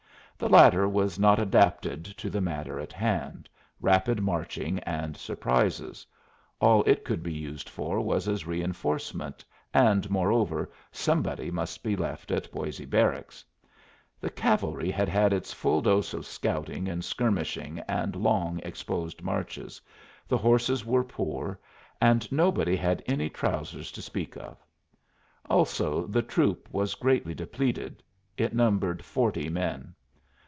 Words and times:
The 0.37 0.49
latter 0.49 0.89
was 0.89 1.19
not 1.19 1.37
adapted 1.37 2.03
to 2.03 2.27
the 2.27 2.41
matter 2.41 2.79
in 2.79 2.89
hand 2.89 3.47
rapid 3.79 4.21
marching 4.23 4.79
and 4.79 5.15
surprises; 5.15 6.03
all 6.59 6.81
it 6.85 7.05
could 7.05 7.21
be 7.21 7.31
used 7.31 7.69
for 7.69 8.01
was 8.01 8.27
as 8.27 8.41
a 8.41 8.47
reinforcement, 8.47 9.45
and, 9.71 10.09
moreover, 10.09 10.71
somebody 10.91 11.51
must 11.51 11.83
be 11.83 11.95
left 11.95 12.31
at 12.31 12.51
Boisé 12.51 12.89
Barracks. 12.89 13.45
The 14.19 14.31
cavalry 14.31 14.89
had 14.89 15.07
had 15.07 15.31
its 15.31 15.53
full 15.53 15.79
dose 15.79 16.11
of 16.11 16.25
scouting 16.25 16.87
and 16.87 17.05
skirmishing 17.05 17.77
and 17.87 18.15
long 18.15 18.59
exposed 18.63 19.21
marches, 19.21 19.79
the 20.27 20.39
horses 20.39 20.83
were 20.83 21.03
poor, 21.03 21.59
and 22.01 22.31
nobody 22.31 22.75
had 22.75 23.03
any 23.05 23.29
trousers 23.29 23.91
to 23.91 24.01
speak 24.01 24.35
of. 24.37 24.57
Also, 25.51 26.07
the 26.07 26.23
troop 26.23 26.67
was 26.71 26.95
greatly 26.95 27.35
depleted; 27.35 28.01
it 28.37 28.55
numbered 28.55 29.05
forty 29.05 29.47
men. 29.47 29.93